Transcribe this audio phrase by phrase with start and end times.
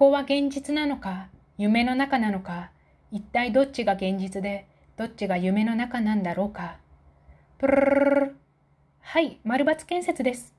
[0.00, 2.70] ここは現実なのか、夢の中なのか、
[3.12, 4.66] 一体どっちが現実で、
[4.96, 6.78] どっちが夢の中なんだろうか。
[7.58, 8.36] プルルルル
[9.02, 10.54] はい、丸抜建設です。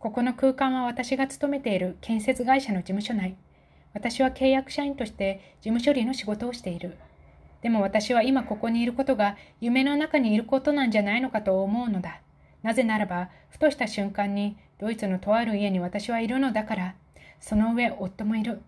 [0.00, 3.36] ここの空間は私が勤めている建設会社の事務所内。
[3.92, 6.96] 私は契約社員として事務処理の仕事をしている。
[7.62, 12.22] でも私は今ここにいることが夢の中にいることなんじゃないのかと思うのだ。
[12.64, 16.94] なぜならば、ふとした瞬間にドイツのとある家に私はいるのだから、
[17.44, 18.62] その上夫もいる。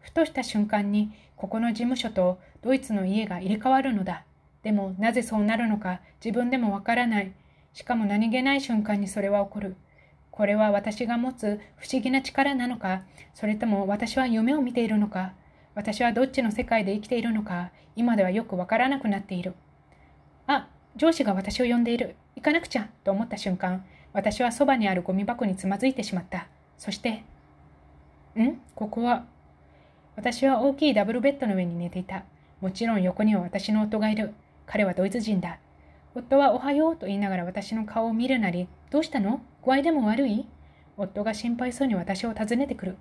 [0.00, 4.22] ふとした瞬間にここの事務所とドイツの家が入れ替わるのだ。
[4.62, 7.32] でもなぜそうなるのか自分でもわからない。
[7.72, 9.76] しかも何気ない瞬間にそれは起こる。
[10.30, 13.00] これは私が持つ不思議な力なのか、
[13.32, 15.32] それとも私は夢を見ているのか、
[15.74, 19.54] 私はどっちの世界で生きているのか、今ではよくわからなくなっている。
[20.46, 22.14] あ、上司が私を呼んでいる。
[22.36, 26.46] 行かなくちゃ、と思った瞬間、私はそばにあるゴミ箱につまずいてしまった。
[26.76, 27.24] そして、
[28.42, 28.60] ん？
[28.74, 29.26] ここは？
[30.16, 32.24] 私は大きいダブルベッドの上に寝ていた。
[32.60, 34.34] もちろん横には私の夫がいる。
[34.66, 35.58] 彼はドイツ人だ。
[36.14, 39.40] 夫はおはようと言いながら私の顔を見るなり、どうしたの？
[39.64, 40.46] 具合でも悪い？
[40.96, 42.96] 夫が心配そうに私を訪ねてくる。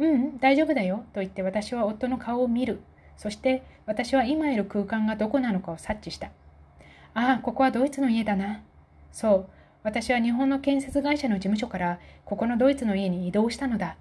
[0.00, 2.80] うん、大丈夫だよ、と言って私は夫の顔を見る。
[3.16, 6.30] そして私は今いる空間がどこなのかを察知した。
[7.14, 8.62] ああ、ここはドイツの家だな。
[9.12, 9.48] そう、
[9.88, 13.96] 私は日本の建設会社の事務所からここのドイツの家に移動したのだ。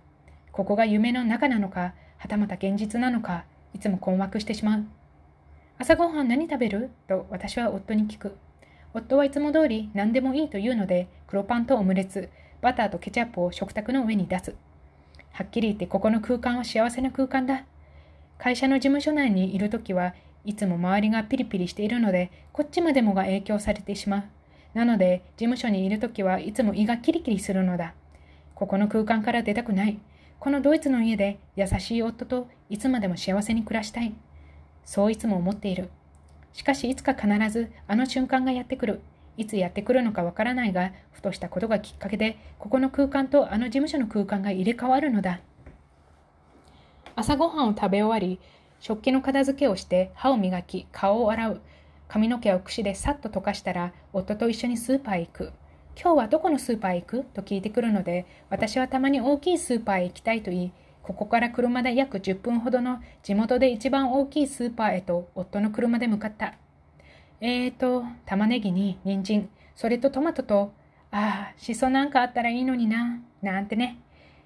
[0.52, 4.86] ここが夢の中なのか、はたまた現実なのか、いつも困惑してしまう。
[5.78, 6.90] 朝ごはん何食べる？
[7.08, 8.36] と私は夫に聞く。
[8.94, 12.30] 夫はいつも通り何でもいいと言うので、黒パンとオムレツ、
[12.60, 14.56] バターとケチャップを食卓の上に出す。
[15.32, 17.64] はっきり言ってここの空間は幸せな空間だ。
[18.38, 24.24] 会社の事務所内にいるときはいつも周りがピリピリしているので、こっちまでもが影響されてしまう。
[24.78, 27.96] なので、事務所にいるときはいつも胃がキリキリするのだ。
[28.54, 29.98] ここの空間から出たくない。
[30.40, 34.14] このドイツの家で優しい夫といつまでも幸せに暮らしたい。
[34.86, 35.90] そういつも思っている。
[36.54, 39.02] しかしいつか必ずあの瞬間がやってくる。
[39.36, 45.40] いつやってくるのかわからないが、ふとしたことがきっかけで、ここの空間とあの事務所の空間が入れ替わるのだ。
[47.16, 48.40] 朝ごはんを食べ終わり、
[48.80, 51.62] 食器の片付けをして歯を磨き、顔を洗う。
[52.08, 55.54] 髪の毛を櫛でさっと溶かしたら、夫と一緒にスーパーへ行く。
[56.00, 57.24] 今日はどこのスーパーへ行く？
[57.34, 60.72] と聞いてくるので、私はたまに大きいスーパーへ行きたいと言い、
[61.04, 66.54] ここから車で約10分ほどの地元で一番大きいスーパーへと夫の車で向かった。
[67.42, 70.74] えーと、玉ねぎに人参、それとトマトと、
[71.12, 74.00] ああ、しそなんかあったらいいのにな、なんてね。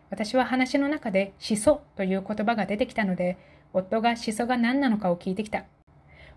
[0.09, 3.37] 私は話の中でしそという言葉が出てきたので、
[3.73, 5.63] 夫がしそが何なのかを聞いてきた。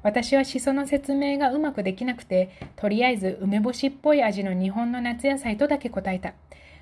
[0.05, 6.35] 私はしその説明がうまくできなくて、とりあえず梅干しっぽい味の日本の夏野菜とだけ答えた。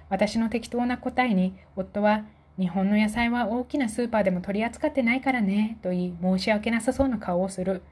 [0.08, 2.24] 私の適当な答えに、夫は、
[2.58, 7.82] 日本の野菜は大きなスーパーでも取り扱ってないからね、と言い、申し訳なさそうな顔をする。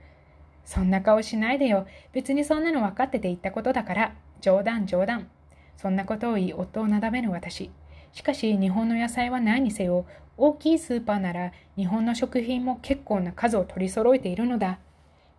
[0.64, 1.86] そんな顔しないでよ。
[2.12, 4.14] 別にそんなの分かってて言ったことだから。
[4.40, 5.28] 冗談冗談。
[5.76, 7.70] そんなことを言い、夫をなだめる私。
[8.10, 14.80] しかし、日本の野菜は何にせよ、大きいスーパーなら、日本の食品も結構な数を取り揃えているのだ。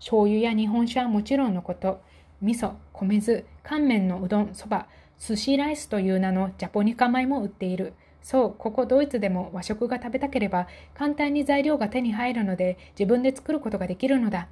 [0.02, 2.02] 醤油や日本酒はもちろんのこと、
[2.42, 4.88] 味噌、米酢、乾麺のうどん、そば、
[5.20, 7.94] 寿司ライスという名のジャポニカ米も売っている。
[8.24, 14.48] そう、ここドイツでも和食が食べたければ簡単に材料が手に入るので自分で作ることができるのだ。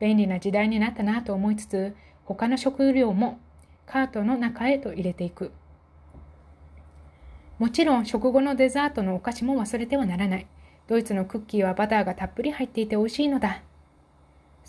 [0.00, 1.96] 便利な時代になったなと思いつつ、
[2.26, 3.38] 他の食料も
[3.86, 5.50] カートの中へと入れていく。
[7.58, 10.46] もちろん食後のデザートのお菓子も忘れてはならない。
[10.86, 13.62] ドイツのクッキーはバターがたっぷり入っていて美味しいのだ。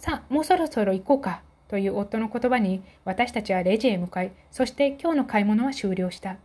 [0.01, 1.41] さあ、もうそろそろ行こうか。
[1.67, 6.37] という夫の言葉に私たちはレジへ向かい、そして今日の買い物は終了した。